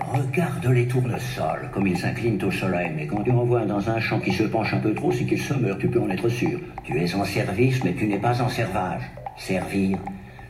[0.00, 4.00] Regarde les tournesols, comme ils s'inclinent au soleil, mais quand tu en vois dans un
[4.00, 6.28] champ qui se penche un peu trop, c'est qu'il se meurt, tu peux en être
[6.28, 6.58] sûr.
[6.84, 9.02] Tu es en service, mais tu n'es pas en servage.
[9.36, 9.98] Servir,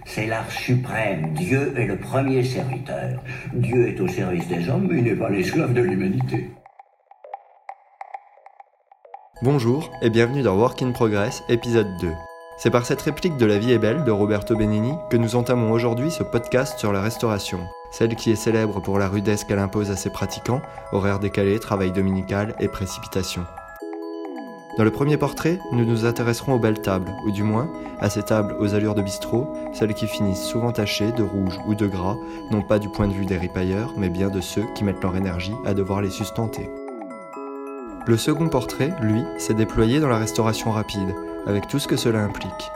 [0.04, 1.33] c'est l'art suprême.
[1.35, 3.23] Dieu est le premier serviteur.
[3.53, 6.51] Dieu est au service des hommes, mais il n'est pas l'esclave de l'humanité.
[9.43, 12.13] Bonjour et bienvenue dans Work in Progress, épisode 2.
[12.58, 15.72] C'est par cette réplique de La vie est belle de Roberto Benigni que nous entamons
[15.72, 17.61] aujourd'hui ce podcast sur la restauration,
[17.97, 20.61] celle qui est célèbre pour la rudesse qu'elle impose à ses pratiquants,
[20.93, 23.47] horaires décalés, travail dominical et précipitation.
[24.77, 28.23] Dans le premier portrait, nous nous intéresserons aux belles tables, ou du moins à ces
[28.23, 32.19] tables aux allures de bistrot, celles qui finissent souvent tachées de rouge ou de gras,
[32.51, 35.16] non pas du point de vue des ripailleurs, mais bien de ceux qui mettent leur
[35.16, 36.69] énergie à devoir les sustenter.
[38.07, 41.15] Le second portrait, lui, s'est déployé dans la restauration rapide,
[41.47, 42.71] avec tout ce que cela implique.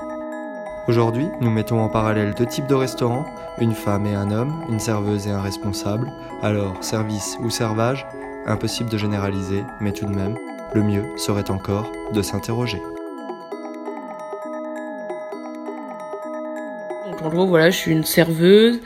[0.91, 3.25] Aujourd'hui, nous mettons en parallèle deux types de restaurants,
[3.61, 6.11] une femme et un homme, une serveuse et un responsable.
[6.43, 8.05] Alors, service ou servage,
[8.45, 10.37] impossible de généraliser, mais tout de même,
[10.75, 12.83] le mieux serait encore de s'interroger.
[17.07, 18.81] Donc en gros, voilà, je suis une serveuse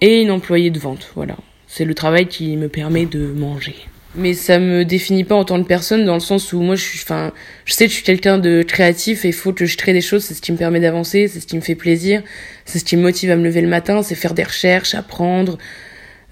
[0.00, 1.12] et une employée de vente.
[1.14, 3.76] Voilà, c'est le travail qui me permet de manger
[4.16, 6.82] mais ça me définit pas en tant que personne dans le sens où moi je
[6.82, 7.32] suis enfin
[7.64, 10.00] je sais que je suis quelqu'un de créatif et il faut que je crée des
[10.00, 12.22] choses c'est ce qui me permet d'avancer c'est ce qui me fait plaisir
[12.64, 15.58] c'est ce qui me motive à me lever le matin c'est faire des recherches apprendre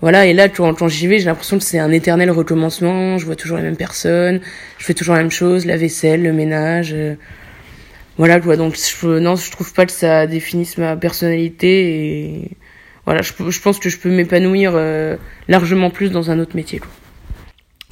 [0.01, 3.27] voilà et là quand, quand j'y vais j'ai l'impression que c'est un éternel recommencement je
[3.27, 4.41] vois toujours les mêmes personnes
[4.79, 7.17] je fais toujours la même chose la vaisselle le ménage euh,
[8.17, 12.51] voilà quoi donc je, non je trouve pas que ça définisse ma personnalité et
[13.07, 15.17] voilà je, pense que je peux m'épanouir euh,
[15.49, 16.89] largement plus dans un autre métier quoi.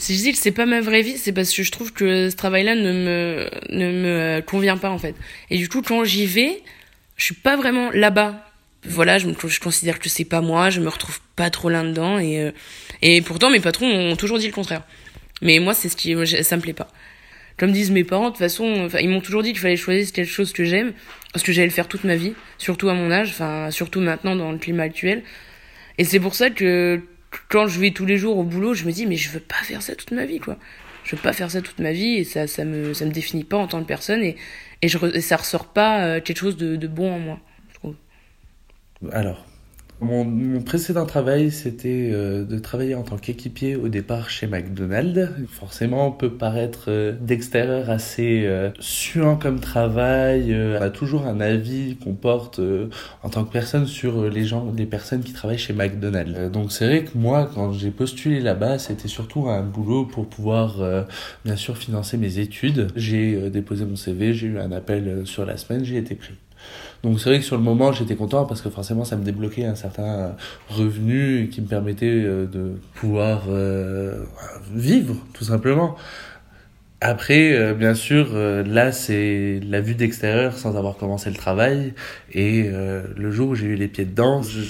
[0.01, 2.31] Si je dis que c'est pas ma vraie vie, c'est parce que je trouve que
[2.31, 5.15] ce travail-là ne me ne me convient pas en fait.
[5.51, 6.63] Et du coup, quand j'y vais,
[7.17, 8.47] je suis pas vraiment là-bas.
[8.87, 12.41] Voilà, je, je considère que c'est pas moi, je me retrouve pas trop là-dedans et
[12.41, 12.51] euh,
[13.03, 14.85] et pourtant mes patrons ont toujours dit le contraire.
[15.43, 16.89] Mais moi, c'est ce qui ça me plaît pas.
[17.59, 20.33] Comme disent mes parents, de toute façon, ils m'ont toujours dit qu'il fallait choisir quelque
[20.33, 20.95] chose que j'aime
[21.35, 24.35] parce que j'allais le faire toute ma vie, surtout à mon âge, enfin surtout maintenant
[24.35, 25.25] dans le climat actuel.
[25.99, 27.03] Et c'est pour ça que
[27.49, 29.63] quand je vais tous les jours au boulot, je me dis mais je veux pas
[29.63, 30.57] faire ça toute ma vie quoi.
[31.05, 33.45] Je veux pas faire ça toute ma vie et ça ça me ça me définit
[33.45, 34.37] pas en tant que personne et
[34.83, 37.41] et je et ça ressort pas euh, quelque chose de, de bon en moi.
[37.71, 37.95] Je trouve.
[39.13, 39.47] Alors,
[40.01, 45.29] mon, précédent travail, c'était euh, de travailler en tant qu'équipier au départ chez McDonald's.
[45.49, 50.55] Forcément, on peut paraître euh, d'extérieur assez euh, suant comme travail.
[50.55, 52.61] on a toujours un avis qu'on porte
[53.23, 56.51] en tant que personne sur les gens, les personnes qui travaillent chez McDonald's.
[56.51, 60.77] donc c'est vrai que moi, quand j'ai postulé là-bas, c'était surtout un boulot pour pouvoir,
[61.45, 62.89] bien sûr, financer mes études.
[62.97, 66.35] J'ai déposé mon CV, j'ai eu un appel sur la semaine, j'ai été pris.
[67.03, 69.65] Donc c'est vrai que sur le moment j'étais content parce que forcément ça me débloquait
[69.65, 70.37] un certain
[70.69, 74.25] revenu qui me permettait euh, de pouvoir euh,
[74.75, 75.97] vivre tout simplement.
[77.03, 81.95] Après, euh, bien sûr, là c'est la vue d'extérieur sans avoir commencé le travail
[82.33, 84.61] et le jour où j'ai eu les pieds dedans, je,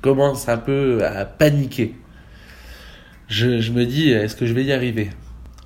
[0.00, 1.94] commence un peu à paniquer.
[3.28, 5.10] Je me dis, est-ce que je vais y arriver?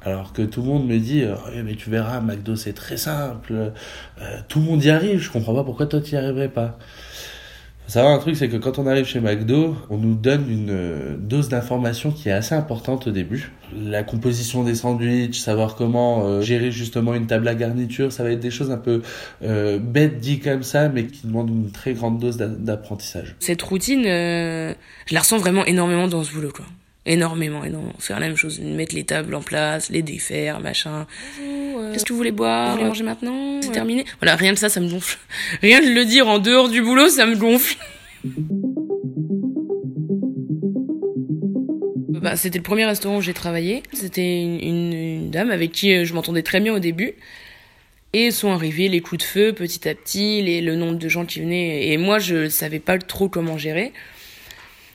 [0.05, 1.35] Alors que tout le monde me dit, euh,
[1.65, 5.55] mais tu verras, McDo c'est très simple, euh, tout le monde y arrive, je comprends
[5.55, 6.79] pas pourquoi toi tu y arriverais pas.
[7.87, 10.71] Faut savoir un truc, c'est que quand on arrive chez McDo, on nous donne une
[10.71, 13.53] euh, dose d'information qui est assez importante au début.
[13.79, 18.41] La composition des sandwichs, savoir comment gérer justement une table à garniture, ça va être
[18.41, 19.03] des choses un peu
[19.43, 23.35] bêtes dit comme ça, mais qui demandent une très grande dose d'apprentissage.
[23.41, 24.75] Cette routine, je
[25.11, 26.67] la ressens vraiment énormément dans ce boulot, quoi
[27.07, 27.95] énormément, énormément.
[27.99, 31.07] Faire la même chose, mettre les tables en place, les défaire, machin.
[31.41, 34.59] Euh, Qu'est-ce que vous voulez boire Vous voulez manger maintenant C'est terminé Voilà, rien de
[34.59, 35.19] ça, ça me gonfle.
[35.63, 37.77] Rien de le dire en dehors du boulot, ça me gonfle.
[42.25, 43.83] Bah, c'était le premier restaurant où j'ai travaillé.
[43.93, 47.13] C'était une, une, une, dame avec qui euh, je m'entendais très bien au début.
[48.15, 51.27] Et sont arrivés les coups de feu petit à petit, les, le nombre de gens
[51.27, 51.89] qui venaient.
[51.89, 53.93] Et moi, je savais pas trop comment gérer.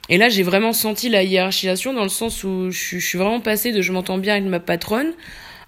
[0.09, 3.71] Et là, j'ai vraiment senti la hiérarchisation dans le sens où je, suis vraiment passée
[3.71, 5.13] de je m'entends bien avec ma patronne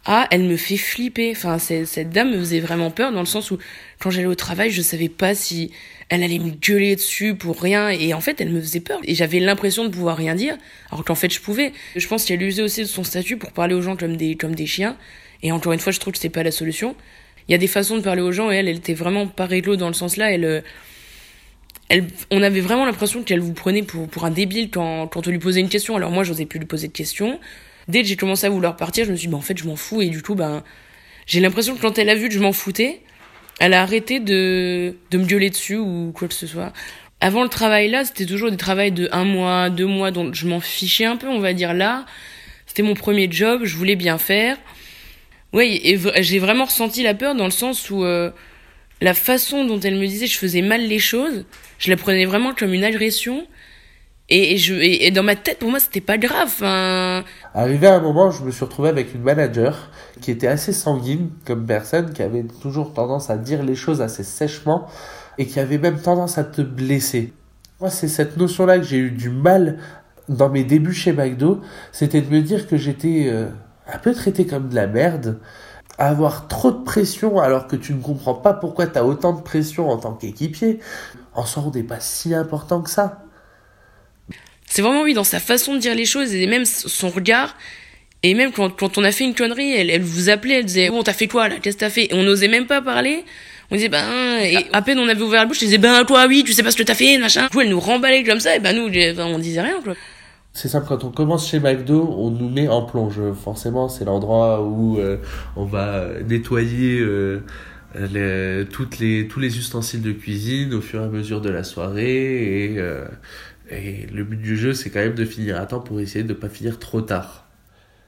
[0.03, 1.31] à elle me fait flipper.
[1.35, 3.59] Enfin, cette dame me faisait vraiment peur dans le sens où
[3.99, 5.71] quand j'allais au travail, je savais pas si
[6.09, 7.89] elle allait me gueuler dessus pour rien.
[7.89, 8.99] Et en fait elle me faisait peur.
[9.03, 10.57] Et j'avais l'impression de pouvoir rien dire
[10.89, 11.71] alors qu'en fait je pouvais.
[11.95, 14.55] Je pense qu'elle usait aussi de son statut pour parler aux gens comme des comme
[14.55, 14.97] des chiens.
[15.43, 16.95] Et encore une fois je trouve que c'était pas la solution.
[17.47, 19.45] Il y a des façons de parler aux gens et elle elle était vraiment pas
[19.45, 20.63] réglo dans le sens là elle
[22.29, 25.39] on avait vraiment l'impression qu'elle vous prenait pour, pour un débile quand, quand on lui
[25.39, 25.95] posait une question.
[25.95, 27.39] Alors moi, j'osais plus lui poser de questions.
[27.87, 29.65] Dès que j'ai commencé à vouloir partir, je me suis dit, bah, en fait, je
[29.65, 30.01] m'en fous.
[30.01, 30.63] Et du coup, ben,
[31.25, 33.01] j'ai l'impression que quand elle a vu que je m'en foutais,
[33.59, 36.73] elle a arrêté de, de me gueuler dessus ou quoi que ce soit.
[37.19, 40.47] avant le travail là, c'était toujours des travails de un mois, deux mois, donc je
[40.47, 42.05] m'en fichais un peu, on va dire là.
[42.65, 44.57] C'était mon premier job, je voulais bien faire.
[45.53, 48.31] Oui, et j'ai vraiment ressenti la peur dans le sens où euh,
[49.01, 51.45] la façon dont elle me disait que je faisais mal les choses,
[51.79, 53.45] je la prenais vraiment comme une agression.
[54.29, 56.63] Et, je, et, dans ma tête, pour moi, c'était pas grave.
[57.53, 61.31] Arrivé à un moment, je me suis retrouvé avec une manager qui était assez sanguine
[61.45, 64.87] comme personne, qui avait toujours tendance à dire les choses assez sèchement
[65.37, 67.33] et qui avait même tendance à te blesser.
[67.81, 69.79] Moi, c'est cette notion-là que j'ai eu du mal
[70.29, 71.59] dans mes débuts chez McDo,
[71.91, 73.47] c'était de me dire que j'étais euh,
[73.91, 75.39] un peu traité comme de la merde,
[75.97, 79.41] avoir trop de pression alors que tu ne comprends pas pourquoi tu as autant de
[79.41, 80.79] pression en tant qu'équipier,
[81.33, 83.23] en soi on n'est pas si important que ça.
[84.65, 87.55] C'est vraiment oui dans sa façon de dire les choses et même son regard.
[88.23, 90.89] Et même quand, quand on a fait une connerie, elle, elle vous appelait, elle disait
[90.89, 92.05] bon t'as fait quoi là, qu'est-ce que t'as fait?
[92.05, 93.25] Et on n'osait même pas parler.
[93.69, 96.25] On disait ben et à peine on avait ouvert la bouche, elle disait ben toi
[96.27, 97.43] oui tu sais pas ce que t'as fait machin.
[97.43, 99.93] Du coup elle nous remballait comme ça et ben nous on disait rien quoi.
[100.53, 103.21] C'est simple, quand on commence chez McDo, on nous met en plonge.
[103.33, 105.17] Forcément, c'est l'endroit où euh,
[105.55, 107.41] on va nettoyer euh,
[107.95, 111.63] les, toutes les, tous les ustensiles de cuisine au fur et à mesure de la
[111.63, 112.65] soirée.
[112.65, 113.05] Et, euh,
[113.69, 116.33] et le but du jeu, c'est quand même de finir à temps pour essayer de
[116.33, 117.47] ne pas finir trop tard.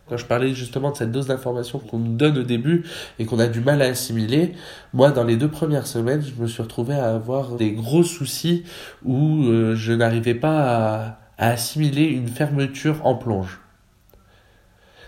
[0.09, 2.83] Quand je parlais justement de cette dose d'information qu'on nous donne au début
[3.19, 4.51] et qu'on a du mal à assimiler,
[4.91, 8.65] moi, dans les deux premières semaines, je me suis retrouvé à avoir des gros soucis
[9.05, 9.45] où
[9.75, 13.59] je n'arrivais pas à à assimiler une fermeture en plonge.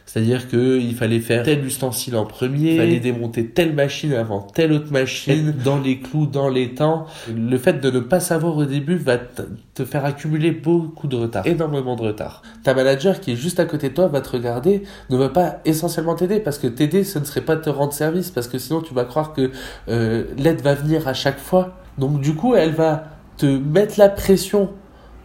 [0.06, 4.74] C'est-à-dire qu'il fallait faire tel ustensile en premier, il fallait démonter telle machine avant telle
[4.74, 7.06] autre machine, dans les clous, dans les temps.
[7.34, 11.48] Le fait de ne pas savoir au début va te faire accumuler beaucoup de retard,
[11.48, 12.42] énormément de retard.
[12.64, 15.62] Ta manager qui est juste à côté de toi va te regarder, ne va pas
[15.64, 18.82] essentiellement t'aider, parce que t'aider, ce ne serait pas te rendre service, parce que sinon
[18.82, 19.52] tu vas croire que
[19.88, 21.78] euh, l'aide va venir à chaque fois.
[21.98, 23.06] Donc du coup, elle va
[23.38, 24.70] te mettre la pression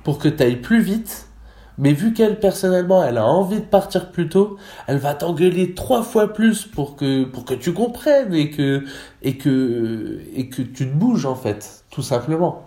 [0.05, 1.26] pour que tu ailles plus vite.
[1.79, 6.02] Mais vu qu'elle, personnellement, elle a envie de partir plus tôt, elle va t'engueuler trois
[6.02, 8.85] fois plus pour que, pour que tu comprennes et que,
[9.23, 12.67] et que, et que tu te bouges, en fait, tout simplement.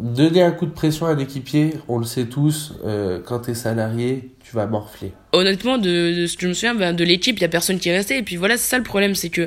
[0.00, 3.50] Donner un coup de pression à un équipier, on le sait tous, euh, quand tu
[3.50, 5.12] es salarié, tu vas morfler.
[5.32, 7.90] Honnêtement, de, ce que je me souviens, ben, de l'équipe, il y a personne qui
[7.90, 8.16] est resté.
[8.16, 9.46] Et puis voilà, c'est ça le problème, c'est que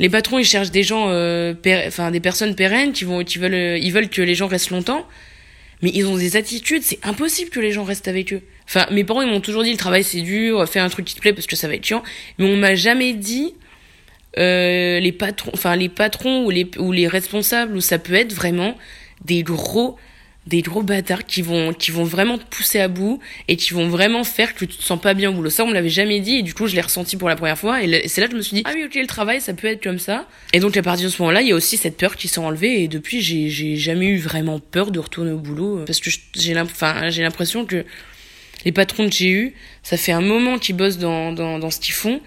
[0.00, 1.54] les patrons, ils cherchent des gens, euh,
[1.86, 5.06] enfin, des personnes pérennes qui vont, qui veulent, ils veulent que les gens restent longtemps
[5.82, 8.42] mais ils ont des attitudes, c'est impossible que les gens restent avec eux.
[8.68, 11.14] Enfin, mes parents, ils m'ont toujours dit, le travail c'est dur, fais un truc qui
[11.14, 12.02] te plaît parce que ça va être chiant.
[12.38, 13.54] Mais on m'a jamais dit,
[14.38, 18.32] euh, les patrons, enfin, les patrons ou les, ou les responsables, où ça peut être
[18.32, 18.76] vraiment
[19.24, 19.96] des gros
[20.46, 23.88] des gros bâtards qui vont qui vont vraiment te pousser à bout et qui vont
[23.88, 25.50] vraiment faire que tu te sens pas bien au boulot.
[25.50, 27.58] Ça on me l'avait jamais dit et du coup je l'ai ressenti pour la première
[27.58, 29.54] fois et c'est là que je me suis dit ah oui ok le travail ça
[29.54, 30.28] peut être comme ça.
[30.52, 32.38] Et donc à partir de ce moment-là il y a aussi cette peur qui s'est
[32.38, 36.20] enlevée et depuis j'ai jamais eu vraiment peur de retourner au boulot parce que j'ai
[36.34, 37.84] j'ai l'impression que
[38.64, 41.80] les patrons que j'ai eu ça fait un moment qu'ils bossent dans dans dans ce
[41.80, 42.20] qu'ils font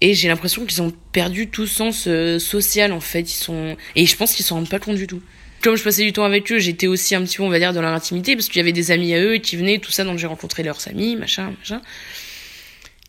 [0.00, 4.06] et j'ai l'impression qu'ils ont perdu tout sens euh, social en fait ils sont et
[4.06, 5.20] je pense qu'ils s'en rendent pas compte du tout
[5.62, 7.72] comme je passais du temps avec eux, j'étais aussi un petit peu, on va dire,
[7.72, 10.04] dans leur intimité, parce qu'il y avait des amis à eux qui venaient, tout ça,
[10.04, 11.82] donc j'ai rencontré leurs amis, machin, machin.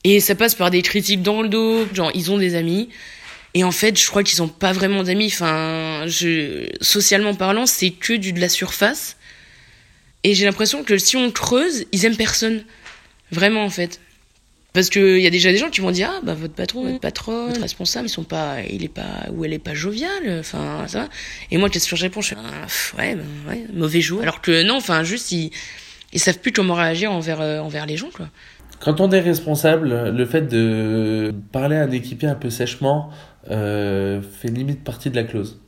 [0.04, 2.90] Et ça passe par des critiques dans le dos, genre, ils ont des amis.
[3.54, 5.28] Et en fait, je crois qu'ils ont pas vraiment d'amis.
[5.28, 9.18] Enfin, je, socialement parlant, c'est que du de la surface.
[10.24, 12.64] Et j'ai l'impression que si on creuse, ils aiment personne.
[13.32, 14.00] Vraiment, en fait.
[14.74, 17.00] Parce qu'il y a déjà des gens qui vont dire ah bah votre patron, votre
[17.00, 20.86] patronne, votre responsable, ils sont pas, il est pas ou elle est pas joviale, enfin
[20.88, 21.10] ça.
[21.52, 22.22] Et moi qu'est-ce que je réponds?
[22.22, 24.22] Je suis ah, ouais, ben, ouais, mauvais jour.
[24.22, 25.52] Alors que non, enfin juste ils
[26.14, 28.30] ils savent plus comment réagir envers euh, envers les gens quoi.
[28.80, 33.12] Quand on est responsable, le fait de parler à un équipier un peu sèchement
[33.50, 35.61] euh, fait limite partie de la clause.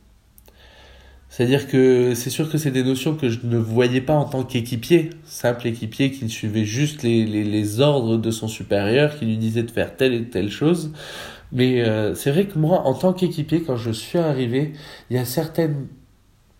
[1.34, 4.44] C'est-à-dire que c'est sûr que c'est des notions que je ne voyais pas en tant
[4.44, 9.64] qu'équipier, simple équipier qui suivait juste les, les, ordres de son supérieur, qui lui disait
[9.64, 10.92] de faire telle et telle chose.
[11.50, 14.74] Mais euh, c'est vrai que moi, en tant qu'équipier, quand je suis arrivé,
[15.10, 15.88] il y a certaines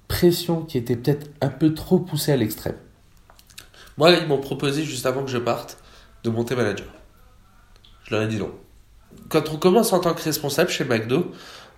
[0.09, 2.75] pressions qui étaient peut-être un peu trop poussées à l'extrême.
[3.97, 5.79] Moi, ils m'ont proposé juste avant que je parte
[6.25, 6.89] de monter manager.
[8.03, 8.51] Je leur ai dit non.
[9.29, 11.31] Quand on commence en tant que responsable chez McDo,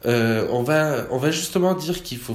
[0.07, 2.35] euh, on, va, on va justement dire qu'il faut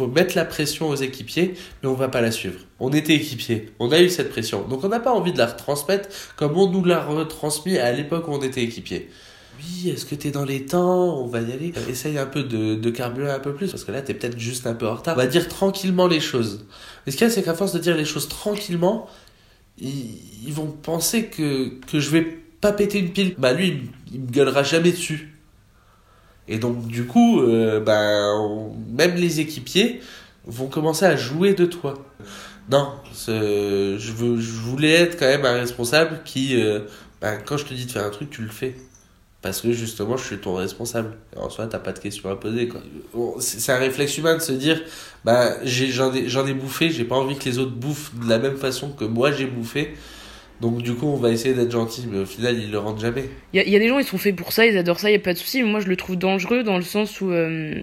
[0.00, 2.60] faut mettre la pression aux équipiers, mais on va pas la suivre.
[2.78, 5.46] On était équipiers, on a eu cette pression, donc on n'a pas envie de la
[5.46, 9.10] retransmettre comme on nous l'a retransmis à l'époque où on était équipiers.
[9.58, 11.20] Oui, est-ce que tu es dans les temps?
[11.22, 11.74] On va y aller.
[11.90, 14.38] Essaye un peu de, de carburer un peu plus, parce que là, tu es peut-être
[14.38, 15.14] juste un peu en retard.
[15.14, 16.64] On va dire tranquillement les choses.
[17.04, 19.06] Mais ce qu'il y a, c'est qu'à force de dire les choses tranquillement,
[19.78, 22.22] ils, vont penser que, que je vais
[22.62, 23.34] pas péter une pile.
[23.36, 23.80] Bah lui, il,
[24.14, 25.29] il me gueulera jamais dessus.
[26.50, 30.00] Et donc, du coup, euh, ben, même les équipiers
[30.44, 31.94] vont commencer à jouer de toi.
[32.68, 32.88] Non,
[33.26, 36.80] je, veux, je voulais être quand même un responsable qui, euh,
[37.20, 38.74] ben, quand je te dis de faire un truc, tu le fais.
[39.42, 41.16] Parce que justement, je suis ton responsable.
[41.36, 42.68] en soi, t'as pas de questions à poser.
[43.38, 44.82] C'est un réflexe humain de se dire
[45.24, 48.38] bah, j'en ai, ai, ai bouffé, j'ai pas envie que les autres bouffent de la
[48.38, 49.94] même façon que moi j'ai bouffé.
[50.60, 53.24] Donc du coup, on va essayer d'être gentil, mais au final, ils le rendent jamais.
[53.52, 55.16] Il y, a des gens, ils sont faits pour ça, ils adorent ça, il y
[55.16, 55.62] a pas de souci.
[55.62, 57.82] Mais moi, je le trouve dangereux dans le sens où euh,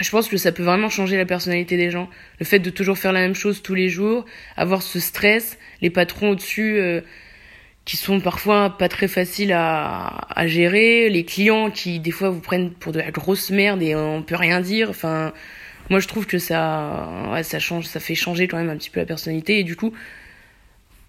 [0.00, 2.08] je pense que ça peut vraiment changer la personnalité des gens.
[2.40, 4.24] Le fait de toujours faire la même chose tous les jours,
[4.56, 7.00] avoir ce stress, les patrons au-dessus euh,
[7.84, 12.70] qui sont parfois pas très faciles à, gérer, les clients qui des fois vous prennent
[12.70, 14.90] pour de la grosse merde et on peut rien dire.
[14.90, 15.32] Enfin,
[15.88, 17.08] moi je trouve que ça,
[17.42, 19.92] ça change, ça fait changer quand même un petit peu la personnalité et du coup,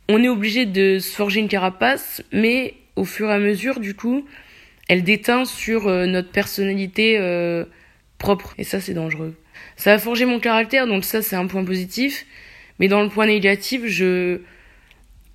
[0.10, 3.96] on est obligé de se forger une carapace, mais au fur et à mesure, du
[3.96, 4.26] coup,
[4.90, 7.18] elle déteint sur euh, notre personnalité.
[7.18, 7.64] Euh,
[8.20, 8.54] propre.
[8.60, 9.34] Et ça, c'est dangereux.
[9.76, 12.28] Ça a forgé mon caractère, donc ça, c'est un point positif.
[12.80, 14.40] Mais dans le point négatif, je,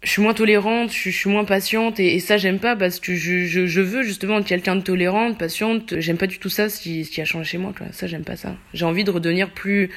[0.02, 3.80] je suis moins tolérante, je, suis moins patiente, et, ça, j'aime pas parce que je,
[3.80, 5.98] veux justement être quelqu'un de tolérante, patiente.
[5.98, 7.88] J'aime pas du tout ça, ce qui, ce qui a changé chez moi, quoi.
[7.92, 8.54] Ça, j'aime pas ça.
[8.72, 9.90] J'ai envie de redevenir plus,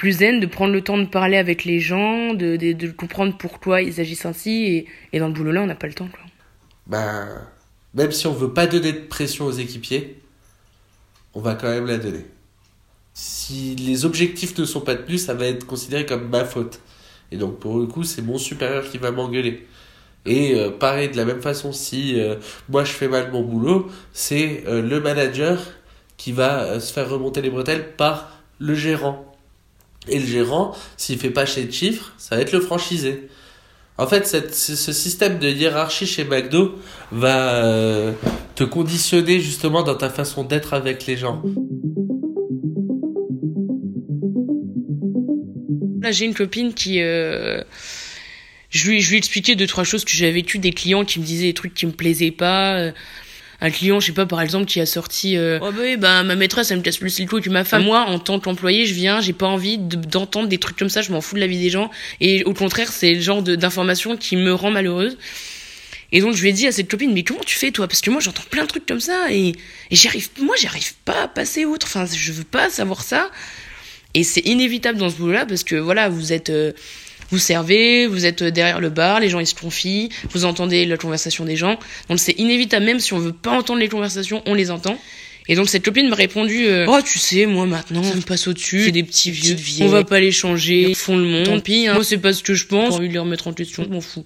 [0.00, 3.82] plus zen, de prendre le temps de parler avec les gens, de, de, comprendre pourquoi
[3.82, 6.08] ils agissent ainsi, et, et dans le boulot là, on n'a pas le temps.
[6.86, 7.28] Ben,
[7.92, 10.18] même si on veut pas donner de pression aux équipiers,
[11.34, 12.24] on va quand même la donner.
[13.12, 16.80] Si les objectifs ne sont pas tenus, ça va être considéré comme ma faute.
[17.30, 19.66] Et donc pour le coup, c'est mon supérieur qui va m'engueuler.
[20.24, 22.36] Et euh, pareil, de la même façon, si euh,
[22.70, 25.60] moi je fais mal mon boulot, c'est euh, le manager
[26.16, 29.29] qui va se faire remonter les bretelles par le gérant.
[30.08, 33.28] Et le gérant, s'il fait pas chez de chiffres, ça va être le franchisé.
[33.98, 36.78] En fait, ce système de hiérarchie chez McDo
[37.12, 38.12] va euh,
[38.54, 41.42] te conditionner justement dans ta façon d'être avec les gens.
[46.00, 47.02] Là, j'ai une copine qui...
[47.02, 47.62] Euh,
[48.70, 51.54] je, lui, expliquais deux, trois choses que j'avais vécues, des clients qui me disaient des
[51.54, 52.92] trucs qui me plaisaient pas.
[53.60, 56.34] Un client, je sais pas, par exemple, qui a sorti, euh, oh bah, bah ma
[56.34, 57.84] maîtresse, elle me casse plus le coup que ma femme.
[57.84, 61.12] Moi, en tant qu'employé, je viens, j'ai pas envie d'entendre des trucs comme ça, je
[61.12, 61.90] m'en fous de la vie des gens.
[62.20, 65.18] Et au contraire, c'est le genre d'information qui me rend malheureuse.
[66.12, 67.86] Et donc je lui ai dit à cette copine, mais comment tu fais toi?
[67.86, 69.50] Parce que moi j'entends plein de trucs comme ça et,
[69.90, 71.86] et j'arrive, moi j'arrive pas à passer outre.
[71.86, 73.30] Enfin, je veux pas savoir ça.
[74.14, 76.72] Et c'est inévitable dans ce boulot-là parce que voilà, vous êtes euh,
[77.30, 80.96] vous servez, vous êtes derrière le bar, les gens ils se confient, vous entendez la
[80.96, 81.78] conversation des gens.
[82.08, 84.98] Donc c'est inévitable, même si on veut pas entendre les conversations, on les entend.
[85.48, 88.46] Et donc cette copine m'a répondu euh, Oh tu sais moi maintenant ça me passe
[88.46, 91.58] au-dessus C'est des petits vieux On va pas les changer Ils font le monde Tant
[91.58, 91.94] pis hein.
[91.94, 93.88] Moi c'est pas ce que je pense J'ai envie de les remettre en question Je
[93.88, 94.24] m'en fous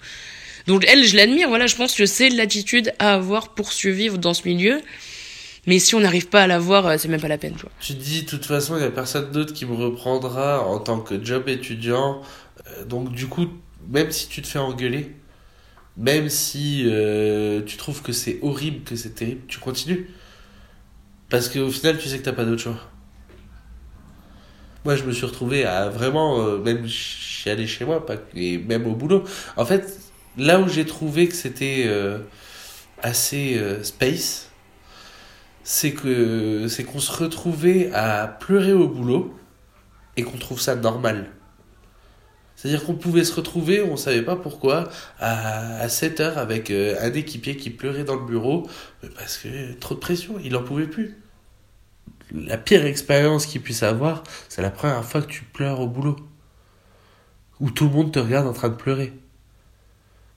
[0.66, 4.34] Donc elle je l'admire Voilà je pense que c'est l'attitude à avoir pour survivre dans
[4.34, 4.82] ce milieu
[5.66, 7.56] mais si on n'arrive pas à l'avoir, euh, c'est même pas la peine.
[7.58, 7.70] Quoi.
[7.80, 11.00] Tu dis, de toute façon, il y a personne d'autre qui me reprendra en tant
[11.00, 12.20] que job étudiant
[12.87, 13.47] donc du coup,
[13.88, 15.14] même si tu te fais engueuler,
[15.97, 20.11] même si euh, tu trouves que c'est horrible, que c'est terrible, tu continues.
[21.28, 22.78] Parce qu'au final, tu sais que t'as pas d'autre choix.
[24.85, 26.87] Moi, je me suis retrouvé à vraiment, euh, même
[27.47, 29.25] allé chez moi, pas, et même au boulot.
[29.56, 30.00] En fait,
[30.37, 31.90] là où j'ai trouvé que c'était
[33.02, 34.50] assez space,
[35.62, 39.35] c'est que c'est qu'on se retrouvait à pleurer au boulot
[40.16, 41.30] et qu'on trouve ça normal.
[42.64, 44.88] C'est-à-dire qu'on pouvait se retrouver, on ne savait pas pourquoi,
[45.21, 48.66] à, à 7 heures avec euh, un équipier qui pleurait dans le bureau,
[49.16, 51.18] parce que trop de pression, il n'en pouvait plus.
[52.33, 56.16] La pire expérience qu'il puisse avoir, c'est la première fois que tu pleures au boulot.
[57.61, 59.12] Où tout le monde te regarde en train de pleurer.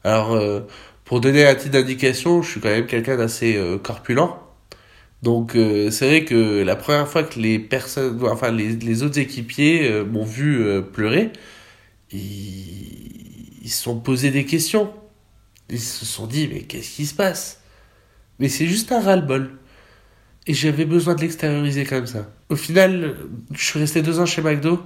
[0.04, 0.68] Alors, euh,
[1.06, 4.36] pour donner un titre d'indication, je suis quand même quelqu'un d'assez euh, corpulent.
[5.24, 10.04] Donc c'est vrai que la première fois que les personnes, enfin les, les autres équipiers
[10.04, 11.32] m'ont vu pleurer,
[12.12, 14.94] ils, se sont posé des questions.
[15.70, 17.62] Ils se sont dit, mais qu'est-ce qui se passe?
[18.40, 19.58] Mais c'est juste un ras-le-bol.
[20.46, 22.30] Et j'avais besoin de l'extérioriser comme ça.
[22.50, 23.16] Au final,
[23.52, 24.82] je suis resté deux ans chez McDo.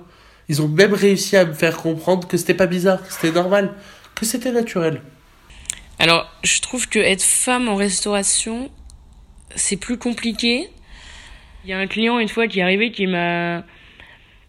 [0.50, 3.76] Ils ont même réussi à me faire comprendre que c'était pas bizarre, que c'était normal,
[4.16, 5.02] que c'était naturel.
[6.00, 8.72] Alors, je trouve que être femme en restauration,
[9.56, 10.70] c'est plus compliqué.
[11.64, 13.64] Il y a un client une fois qui est arrivé qui m'a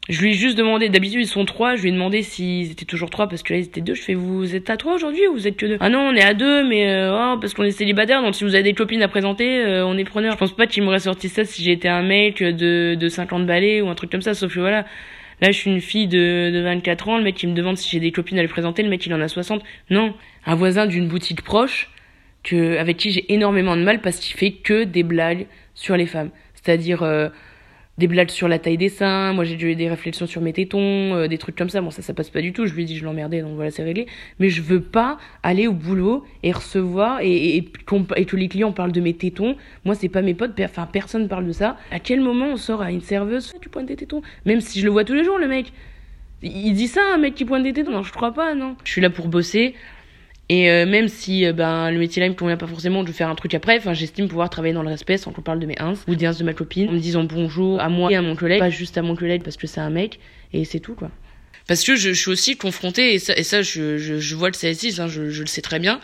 [0.08, 2.84] je lui ai juste demandé, d'habitude ils sont trois, je lui ai demandé s'ils étaient
[2.84, 3.94] toujours trois parce que là ils étaient deux.
[3.94, 5.76] Je fais, vous êtes à trois aujourd'hui ou vous êtes que deux?
[5.78, 8.42] Ah non, on est à deux, mais euh, oh, parce qu'on est célibataire, donc si
[8.42, 10.32] vous avez des copines à présenter, euh, on est preneur.
[10.32, 13.80] Je pense pas qu'il m'aurait sorti ça si j'étais un mec de, de 50 balais
[13.80, 14.84] ou un truc comme ça, sauf que voilà.
[15.40, 17.88] Là, je suis une fille de, de 24 ans, le mec qui me demande si
[17.88, 19.62] j'ai des copines à lui présenter, le mec il en a 60.
[19.90, 20.14] Non,
[20.46, 21.90] un voisin d'une boutique proche,
[22.42, 26.06] que, avec qui j'ai énormément de mal parce qu'il fait que des blagues sur les
[26.06, 26.30] femmes.
[26.54, 27.28] C'est-à-dire, euh,
[27.98, 29.32] des blagues sur la taille des seins.
[29.32, 31.80] Moi, j'ai des réflexions sur mes tétons, euh, des trucs comme ça.
[31.80, 32.66] Bon, ça, ça passe pas du tout.
[32.66, 34.06] Je lui ai dit, je l'emmerdais, donc voilà, c'est réglé.
[34.38, 38.92] Mais je veux pas aller au boulot et recevoir et, et, que les clients parlent
[38.92, 39.56] de mes tétons.
[39.84, 40.58] Moi, c'est pas mes potes.
[40.60, 41.76] Enfin, personne parle de ça.
[41.90, 44.22] À quel moment on sort à une serveuse, tu pointes des tétons?
[44.46, 45.72] Même si je le vois tous les jours, le mec.
[46.42, 47.92] Il dit ça, un mec qui pointe des tétons?
[47.92, 48.76] Non, je crois pas, non.
[48.84, 49.74] Je suis là pour bosser.
[50.48, 53.28] Et euh, même si euh, ben, le métier là me convient pas forcément, de faire
[53.28, 53.78] un truc après.
[53.78, 56.26] Enfin, j'estime pouvoir travailler dans le respect sans qu'on parle de mes ins ou des
[56.26, 58.70] ins de ma copine, en me disant bonjour à moi et à mon collègue, pas
[58.70, 60.18] juste à mon collègue parce que c'est un mec,
[60.52, 61.10] et c'est tout quoi.
[61.68, 64.48] Parce que je, je, suis aussi confrontée, et ça, et ça je, je, je vois
[64.48, 66.00] le CSI, hein, je, je le sais très bien,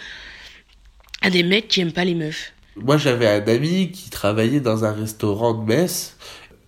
[1.20, 2.52] à des mecs qui aiment pas les meufs.
[2.76, 6.16] Moi, j'avais un ami qui travaillait dans un restaurant de Metz,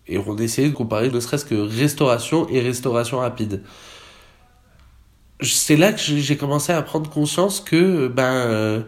[0.08, 3.62] et on essayait de comparer ne serait-ce que restauration et restauration rapide
[5.42, 8.82] c'est là que j'ai commencé à prendre conscience que ben euh,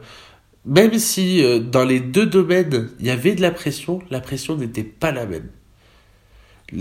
[0.65, 4.57] même si euh, dans les deux domaines il y avait de la pression, la pression
[4.57, 5.49] n'était pas la même.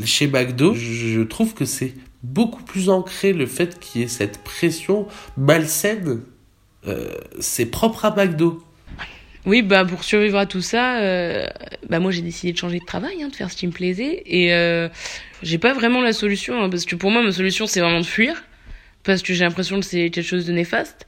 [0.06, 4.38] Chez McDo, je trouve que c'est beaucoup plus ancré le fait qu'il y ait cette
[4.44, 6.22] pression malsaine.
[6.88, 8.64] Euh, c'est propre à McDo.
[9.46, 11.00] Oui, bah pour survivre à tout ça,
[11.90, 14.22] bah moi j'ai décidé de changer de travail, hein, de faire ce qui me plaisait,
[14.28, 14.90] et
[15.42, 18.06] j'ai pas vraiment la solution, hein, parce que pour moi ma solution c'est vraiment de
[18.06, 18.44] fuir
[19.04, 21.08] parce que j'ai l'impression que c'est quelque chose de néfaste.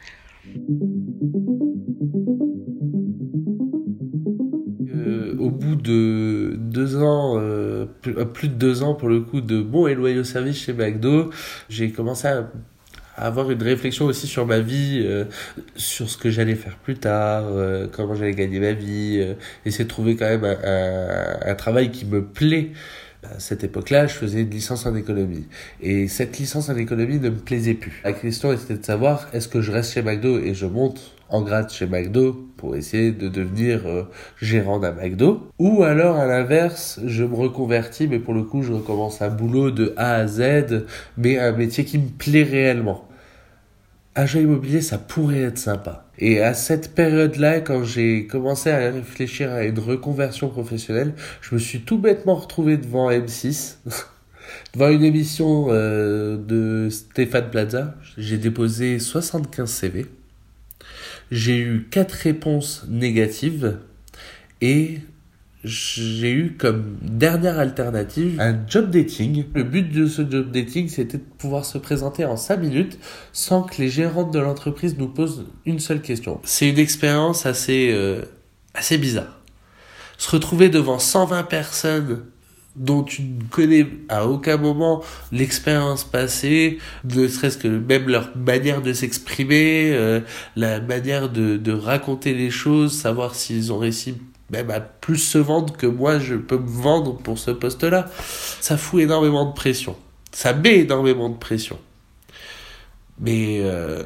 [4.95, 9.41] Euh, au bout de deux ans, euh, euh, plus, de deux ans pour le coup,
[9.41, 11.29] de bons et loyaux services chez McDo,
[11.69, 12.49] j'ai commencé à
[13.15, 15.07] avoir une réflexion aussi sur ma vie,
[15.75, 17.45] sur ce que j'allais faire plus tard,
[17.91, 19.23] comment j'allais gagner ma vie,
[19.65, 22.71] essayer de trouver quand même un, un travail qui me plaît
[23.23, 25.45] à cette époque-là, je faisais une licence en économie.
[25.81, 28.01] Et cette licence en économie ne me plaisait plus.
[28.03, 31.41] La question était de savoir, est-ce que je reste chez McDo et je monte en
[31.41, 34.03] grade chez McDo pour essayer de devenir euh,
[34.41, 35.49] gérant d'un McDo?
[35.59, 39.71] Ou alors, à l'inverse, je me reconvertis, mais pour le coup, je recommence un boulot
[39.71, 40.85] de A à Z,
[41.17, 43.07] mais un métier qui me plaît réellement
[44.15, 46.05] agent immobilier, ça pourrait être sympa.
[46.19, 51.59] Et à cette période-là, quand j'ai commencé à réfléchir à une reconversion professionnelle, je me
[51.59, 53.77] suis tout bêtement retrouvé devant M6,
[54.73, 57.95] devant une émission euh, de Stéphane Plaza.
[58.17, 60.05] J'ai déposé 75 CV.
[61.31, 63.77] J'ai eu quatre réponses négatives
[64.61, 64.99] et
[65.63, 69.45] j'ai eu comme dernière alternative un job dating.
[69.53, 72.99] Le but de ce job dating, c'était de pouvoir se présenter en 5 minutes
[73.31, 76.41] sans que les gérantes de l'entreprise nous posent une seule question.
[76.43, 78.23] C'est une expérience assez, euh,
[78.73, 79.39] assez bizarre.
[80.17, 82.25] Se retrouver devant 120 personnes
[82.75, 88.81] dont tu ne connais à aucun moment l'expérience passée, ne serait-ce que même leur manière
[88.81, 90.21] de s'exprimer, euh,
[90.55, 94.15] la manière de, de raconter les choses, savoir s'ils ont réussi
[94.49, 98.09] même à plus se vendre que moi je peux me vendre pour ce poste-là.
[98.59, 99.95] Ça fout énormément de pression.
[100.31, 101.79] Ça met énormément de pression.
[103.19, 104.03] Mais euh,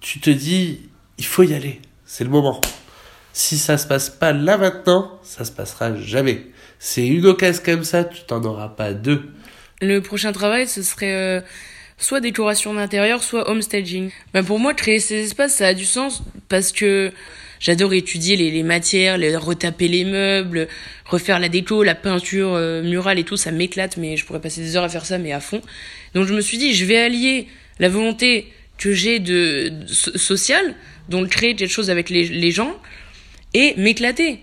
[0.00, 1.80] tu te dis, il faut y aller.
[2.04, 2.60] C'est le moment.
[3.32, 6.46] Si ça se passe pas là maintenant, ça se passera jamais.
[6.78, 9.30] C'est une occasion comme ça, tu t'en auras pas deux.
[9.80, 11.40] Le prochain travail, ce serait euh,
[12.00, 14.10] soit décoration d'intérieur, soit homestaging.
[14.34, 17.12] Ben pour moi, créer ces espaces, ça a du sens parce que
[17.60, 20.66] J'adore étudier les, les, matières, les, retaper les meubles,
[21.04, 24.62] refaire la déco, la peinture euh, murale et tout, ça m'éclate, mais je pourrais passer
[24.62, 25.60] des heures à faire ça, mais à fond.
[26.14, 30.74] Donc je me suis dit, je vais allier la volonté que j'ai de, de sociale,
[31.10, 32.74] donc créer quelque chose avec les, les gens,
[33.52, 34.38] et m'éclater,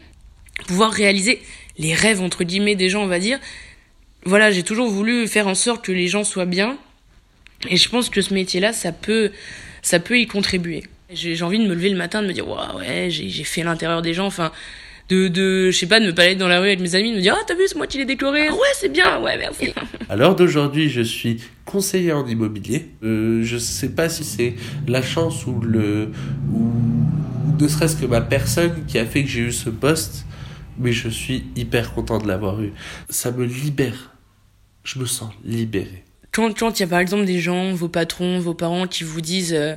[0.67, 1.41] pouvoir réaliser
[1.79, 3.39] les rêves entre guillemets des gens, on va dire.
[4.25, 6.77] Voilà, j'ai toujours voulu faire en sorte que les gens soient bien,
[7.69, 9.31] et je pense que ce métier-là, ça peut,
[9.81, 10.83] ça peut y contribuer.
[11.09, 14.13] J'ai envie de me lever le matin, de me dire, ouais, j'ai fait l'intérieur des
[14.13, 14.51] gens, enfin,
[15.09, 17.17] de, de, je sais pas, de me balader dans la rue avec mes amis, de
[17.17, 19.37] me dire, ah, t'as vu, c'est moi qui l'ai décoré, ah ouais, c'est bien, ouais,
[19.37, 19.73] merci.
[20.09, 22.89] À l'heure d'aujourd'hui, je suis conseiller en immobilier.
[23.03, 24.55] Euh, je sais pas si c'est
[24.87, 26.11] la chance ou le,
[26.53, 26.71] ou
[27.59, 30.25] ne serait-ce que ma personne qui a fait que j'ai eu ce poste,
[30.77, 32.73] mais je suis hyper content de l'avoir eu.
[33.09, 34.13] Ça me libère.
[34.83, 36.03] Je me sens libéré.
[36.31, 39.21] Quand, quand il y a par exemple des gens, vos patrons, vos parents qui vous
[39.21, 39.75] disent, euh,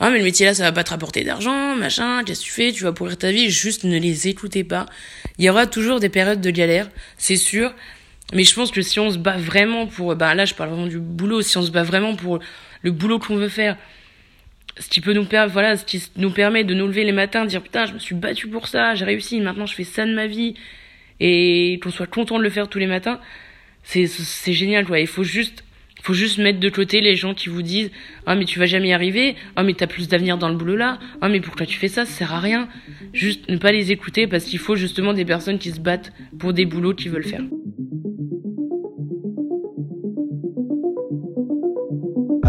[0.00, 2.52] ah mais le métier là ça va pas te rapporter d'argent, machin, qu'est-ce que tu
[2.52, 4.86] fais, tu vas pourrir ta vie, juste ne les écoutez pas.
[5.38, 7.72] Il y aura toujours des périodes de galère, c'est sûr.
[8.32, 10.86] Mais je pense que si on se bat vraiment pour, bah là je parle vraiment
[10.86, 12.38] du boulot, si on se bat vraiment pour
[12.82, 13.76] le boulot qu'on veut faire,
[14.78, 17.44] ce qui peut nous permettre, voilà, ce qui nous permet de nous lever les matins,
[17.44, 20.14] dire putain je me suis battu pour ça, j'ai réussi, maintenant je fais ça de
[20.14, 20.54] ma vie,
[21.18, 23.20] et qu'on soit content de le faire tous les matins,
[23.82, 25.00] c'est c'est génial quoi.
[25.00, 25.64] Il faut juste
[26.02, 27.90] faut juste mettre de côté les gens qui vous disent
[28.26, 30.76] ah mais tu vas jamais y arriver ah mais t'as plus d'avenir dans le boulot
[30.76, 32.06] là ah mais pourquoi tu fais ça?
[32.06, 32.68] Ça sert à rien
[33.12, 36.52] juste ne pas les écouter parce qu'il faut justement des personnes qui se battent pour
[36.52, 37.42] des boulots qu'ils veulent faire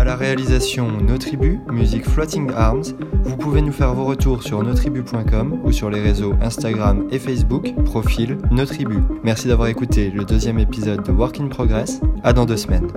[0.02, 2.86] à la réalisation Nos Tribus, musique Floating Arms.
[3.24, 7.72] Vous pouvez nous faire vos retours sur nostribus.com ou sur les réseaux Instagram et Facebook,
[7.86, 9.04] profil Nos Tribus.
[9.24, 12.02] Merci d'avoir écouté le deuxième épisode de Work in Progress.
[12.24, 12.88] À dans deux semaines.